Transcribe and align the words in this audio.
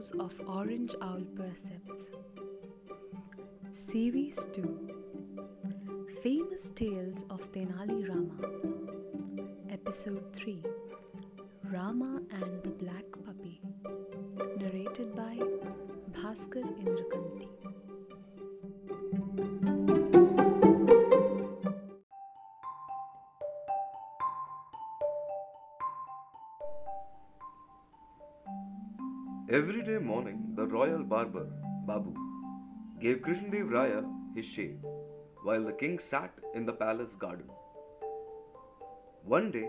Of 0.00 0.32
Orange 0.48 0.94
Owl 1.02 1.24
Percepts. 1.36 1.92
Series 3.92 4.34
2 4.54 4.88
Famous 6.22 6.64
Tales 6.74 7.18
of 7.28 7.40
Tenali 7.52 8.08
Rama. 8.08 8.32
Episode 9.70 10.24
3 10.32 10.62
Rama 11.70 12.22
and 12.32 12.62
the 12.62 12.70
Black 12.70 13.04
Puppy. 13.26 13.60
Narrated 14.56 15.14
by 15.14 15.36
Bhaskar 16.16 16.64
Indrakanti. 16.80 17.19
Every 29.58 29.82
day 29.82 29.98
morning, 29.98 30.52
the 30.54 30.64
royal 30.64 31.02
barber, 31.02 31.44
Babu, 31.84 32.14
gave 33.00 33.16
Krishnadev 33.22 33.70
Raya 33.76 34.02
his 34.36 34.46
shave 34.46 34.76
while 35.42 35.64
the 35.64 35.72
king 35.72 35.98
sat 35.98 36.32
in 36.54 36.64
the 36.66 36.72
palace 36.72 37.16
garden. 37.18 37.50
One 39.24 39.50
day, 39.50 39.68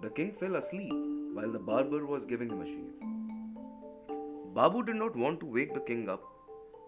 the 0.00 0.08
king 0.08 0.32
fell 0.40 0.56
asleep 0.56 0.94
while 1.34 1.52
the 1.52 1.58
barber 1.58 2.06
was 2.06 2.24
giving 2.24 2.48
him 2.48 2.62
a 2.62 2.64
shave. 2.64 4.16
Babu 4.54 4.82
did 4.84 4.96
not 4.96 5.14
want 5.14 5.40
to 5.40 5.52
wake 5.58 5.74
the 5.74 5.80
king 5.92 6.08
up, 6.08 6.22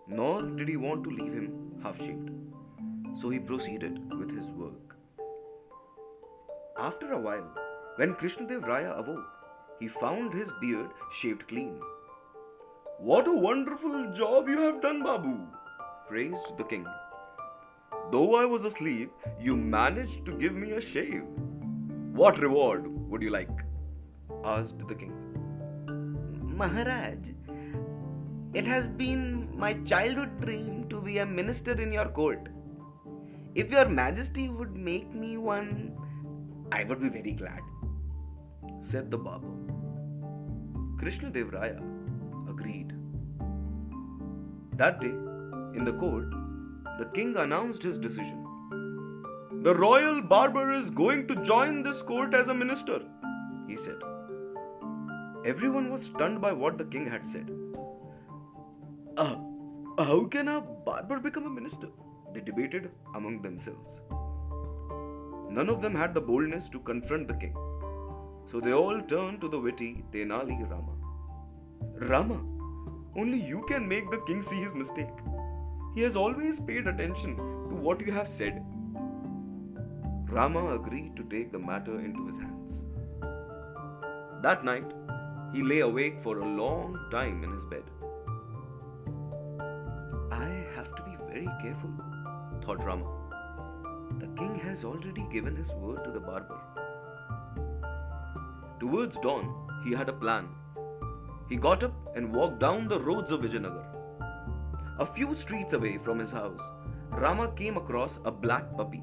nor 0.09 0.41
did 0.41 0.69
he 0.71 0.79
want 0.79 1.05
to 1.05 1.11
leave 1.11 1.35
him 1.35 1.81
half 1.83 1.99
shaved. 1.99 2.31
So 3.21 3.29
he 3.29 3.41
proceeded 3.41 3.99
with 4.19 4.35
his 4.35 4.47
work. 4.53 4.97
After 6.79 7.13
a 7.13 7.21
while, 7.21 7.49
when 7.97 8.15
Krishnadev 8.15 8.63
Raya 8.75 8.99
awoke, 9.01 9.33
he 9.81 9.89
found 9.89 10.33
his 10.33 10.49
beard 10.63 10.89
shaved 11.21 11.47
clean. 11.47 11.79
What 13.11 13.27
a 13.27 13.33
wonderful 13.33 14.15
job 14.17 14.49
you 14.49 14.61
have 14.61 14.81
done, 14.81 15.03
Babu! 15.03 15.37
praised 16.09 16.57
the 16.57 16.63
king. 16.63 16.87
Though 18.13 18.37
I 18.37 18.45
was 18.45 18.65
asleep, 18.65 19.11
you 19.41 19.57
managed 19.57 20.25
to 20.27 20.33
give 20.43 20.53
me 20.55 20.71
a 20.71 20.81
shave. 20.81 21.25
What 22.13 22.39
reward 22.39 22.87
would 23.11 23.21
you 23.21 23.31
like? 23.31 23.65
asked 24.45 24.87
the 24.87 24.95
king. 24.95 25.13
Maharaj, 26.57 27.19
it 28.55 28.69
has 28.69 28.87
been 28.87 29.49
my 29.59 29.73
childhood 29.93 30.41
dream 30.41 30.87
to 30.89 31.01
be 31.01 31.19
a 31.19 31.27
minister 31.27 31.73
in 31.73 31.93
your 31.93 32.09
court. 32.21 32.51
If 33.57 33.73
your 33.73 33.89
majesty 33.89 34.49
would 34.49 34.77
make 34.77 35.13
me 35.13 35.39
one, 35.39 35.97
I 36.71 36.85
would 36.85 37.03
be 37.03 37.09
very 37.09 37.33
glad, 37.33 37.63
said 38.81 39.11
the 39.11 39.19
Babu. 39.19 39.57
Krishnadev 41.03 41.51
Raya 41.51 41.83
agreed. 42.49 42.92
That 44.77 45.01
day, 45.01 45.15
in 45.77 45.85
the 45.85 45.93
court, 45.93 46.31
the 46.99 47.05
king 47.15 47.37
announced 47.37 47.83
his 47.83 47.99
decision. 47.99 48.47
The 49.63 49.75
royal 49.75 50.23
barber 50.23 50.73
is 50.73 50.89
going 50.91 51.29
to 51.29 51.37
join 51.45 51.83
this 51.83 52.01
court 52.03 52.35
as 52.35 52.49
a 52.49 52.55
minister, 52.55 53.01
he 53.69 53.77
said. 53.77 54.01
Everyone 55.45 55.91
was 55.91 56.05
stunned 56.05 56.41
by 56.41 56.53
what 56.53 56.79
the 56.79 56.85
king 56.85 57.07
had 57.07 57.27
said. 57.27 57.51
Uh, 59.17 59.37
how 59.99 60.25
can 60.31 60.49
a 60.49 60.61
barber 60.61 61.19
become 61.19 61.47
a 61.47 61.51
minister? 61.51 61.89
They 62.33 62.41
debated 62.41 62.91
among 63.15 63.43
themselves. 63.43 64.01
None 65.51 65.69
of 65.69 65.83
them 65.83 65.95
had 65.95 66.15
the 66.15 66.21
boldness 66.21 66.69
to 66.71 66.81
confront 66.81 67.29
the 67.29 67.35
king. 67.35 67.55
So 68.51 68.61
they 68.61 68.73
all 68.73 69.03
turned 69.03 69.41
to 69.43 69.49
the 69.49 69.59
witty 69.59 70.05
Tenali 70.13 70.59
Rama. 70.71 70.95
Rama, 72.09 72.41
only 73.17 73.39
you 73.39 73.65
can 73.69 73.87
make 73.87 74.11
the 74.11 74.23
king 74.27 74.43
see 74.43 74.61
his 74.63 74.75
mistake. 74.75 75.17
He 75.95 76.01
has 76.03 76.17
always 76.17 76.59
paid 76.61 76.87
attention 76.87 77.37
to 77.37 77.75
what 77.75 78.01
you 78.01 78.13
have 78.13 78.29
said. 78.29 78.65
Rama 80.29 80.75
agreed 80.75 81.15
to 81.17 81.25
take 81.25 81.53
the 81.53 81.59
matter 81.59 82.01
into 82.01 82.27
his 82.29 82.39
hands. 82.39 82.73
That 84.43 84.65
night, 84.65 84.91
he 85.53 85.63
lay 85.63 85.81
awake 85.81 86.23
for 86.23 86.39
a 86.39 86.45
long 86.45 86.99
time 87.11 87.45
in 87.45 87.53
his 87.53 87.65
bed. 87.67 87.83
I 90.33 90.65
have 90.75 90.95
to 90.97 91.03
be 91.03 91.17
very 91.29 91.49
careful, 91.61 91.91
thought 92.65 92.83
Rama. 92.83 93.05
The 94.21 94.29
king 94.39 94.59
has 94.65 94.85
already 94.85 95.27
given 95.31 95.55
his 95.55 95.69
word 95.69 96.03
to 96.05 96.11
the 96.11 96.21
barber. 96.21 96.59
Towards 98.81 99.17
dawn, 99.17 99.55
he 99.85 99.93
had 99.93 100.09
a 100.09 100.13
plan. 100.15 100.49
He 101.53 101.59
got 101.59 101.83
up 101.85 101.93
and 102.17 102.35
walked 102.35 102.61
down 102.61 102.89
the 102.89 102.99
roads 102.99 103.31
of 103.31 103.41
Vijayanagar. 103.41 103.85
A 105.01 105.07
few 105.15 105.35
streets 105.37 105.75
away 105.75 105.99
from 106.03 106.19
his 106.19 106.31
house, 106.31 106.63
Rama 107.11 107.53
came 107.59 107.77
across 107.77 108.13
a 108.25 108.31
black 108.31 108.75
puppy. 108.75 109.03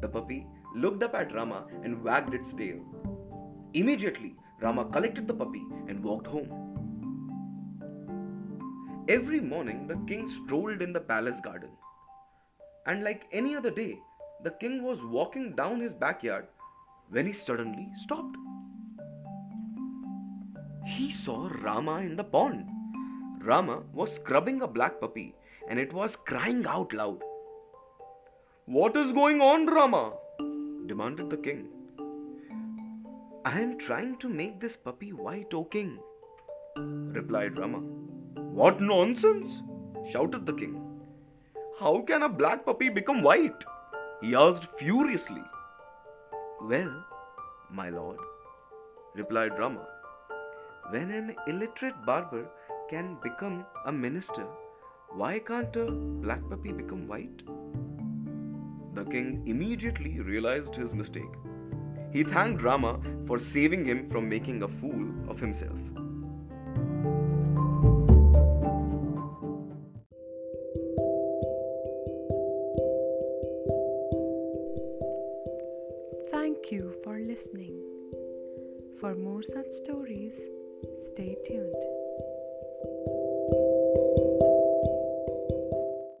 The 0.00 0.06
puppy 0.06 0.46
looked 0.76 1.02
up 1.02 1.12
at 1.14 1.34
Rama 1.34 1.64
and 1.82 2.04
wagged 2.04 2.34
its 2.34 2.54
tail. 2.54 2.78
Immediately, 3.72 4.36
Rama 4.62 4.84
collected 4.84 5.26
the 5.26 5.34
puppy 5.34 5.64
and 5.88 6.04
walked 6.04 6.28
home. 6.28 6.52
Every 9.08 9.40
morning, 9.40 9.88
the 9.88 9.98
king 10.06 10.30
strolled 10.44 10.82
in 10.82 10.92
the 10.92 11.00
palace 11.00 11.40
garden. 11.42 11.70
And 12.86 13.02
like 13.02 13.24
any 13.32 13.56
other 13.56 13.72
day, 13.72 13.98
the 14.44 14.54
king 14.60 14.84
was 14.84 15.02
walking 15.02 15.56
down 15.56 15.80
his 15.80 15.94
backyard 15.94 16.46
when 17.10 17.26
he 17.26 17.32
suddenly 17.32 17.88
stopped. 18.04 18.36
He 20.86 21.12
saw 21.12 21.48
Rama 21.62 21.96
in 22.00 22.16
the 22.16 22.24
pond. 22.24 22.68
Rama 23.42 23.82
was 23.92 24.14
scrubbing 24.14 24.60
a 24.62 24.66
black 24.66 25.00
puppy 25.00 25.34
and 25.68 25.78
it 25.78 25.92
was 25.92 26.16
crying 26.16 26.66
out 26.66 26.92
loud. 26.92 27.20
What 28.66 28.96
is 28.96 29.12
going 29.12 29.40
on, 29.40 29.66
Rama? 29.66 30.12
demanded 30.86 31.30
the 31.30 31.36
king. 31.38 31.68
I 33.46 33.60
am 33.60 33.78
trying 33.78 34.16
to 34.18 34.28
make 34.28 34.60
this 34.60 34.76
puppy 34.76 35.12
white, 35.12 35.52
O 35.52 35.64
king, 35.64 35.98
replied 36.76 37.58
Rama. 37.58 37.78
What 38.60 38.80
nonsense! 38.80 39.62
shouted 40.10 40.46
the 40.46 40.52
king. 40.52 40.80
How 41.78 42.02
can 42.06 42.22
a 42.22 42.28
black 42.28 42.64
puppy 42.64 42.88
become 42.88 43.22
white? 43.22 43.64
he 44.20 44.34
asked 44.34 44.66
furiously. 44.78 45.42
Well, 46.62 47.04
my 47.70 47.90
lord, 47.90 48.18
replied 49.14 49.58
Rama, 49.58 49.86
when 50.90 51.10
an 51.10 51.34
illiterate 51.46 52.04
barber 52.04 52.46
can 52.90 53.16
become 53.22 53.64
a 53.86 53.92
minister, 53.92 54.46
why 55.10 55.38
can't 55.38 55.74
a 55.76 55.86
black 55.86 56.40
puppy 56.48 56.72
become 56.72 57.06
white? 57.06 57.42
The 58.94 59.04
king 59.04 59.42
immediately 59.46 60.20
realized 60.20 60.74
his 60.74 60.92
mistake. 60.92 61.34
He 62.12 62.22
thanked 62.22 62.62
Rama 62.62 63.00
for 63.26 63.38
saving 63.40 63.84
him 63.84 64.08
from 64.10 64.28
making 64.28 64.62
a 64.62 64.68
fool 64.68 65.08
of 65.28 65.40
himself. 65.40 65.78
Thank 76.30 76.70
you 76.70 76.94
for 77.02 77.18
listening. 77.18 77.80
For 79.00 79.14
more 79.14 79.42
such 79.42 79.70
stories, 79.84 80.32
Stay 81.14 81.36
tuned. 81.46 83.13